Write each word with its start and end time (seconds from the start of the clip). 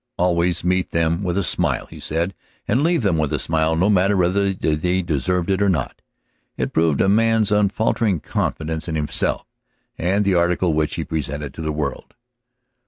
Always 0.17 0.63
meet 0.63 0.89
them 0.89 1.21
with 1.21 1.37
a 1.37 1.43
smile, 1.43 1.85
he 1.85 1.99
said, 1.99 2.33
and 2.67 2.81
leave 2.81 3.03
them 3.03 3.19
with 3.19 3.31
a 3.31 3.37
smile, 3.37 3.75
no 3.75 3.87
matter 3.87 4.17
whether 4.17 4.51
they 4.51 5.03
deserved 5.03 5.51
it 5.51 5.61
or 5.61 5.69
not. 5.69 6.01
It 6.57 6.73
proved 6.73 7.01
a 7.01 7.07
man's 7.07 7.51
unfaltering 7.51 8.21
confidence 8.21 8.87
in 8.87 8.95
himself 8.95 9.45
and 9.99 10.25
the 10.25 10.33
article 10.33 10.73
which 10.73 10.95
he 10.95 11.03
presented 11.03 11.53
to 11.53 11.61
the 11.61 11.71
world. 11.71 12.15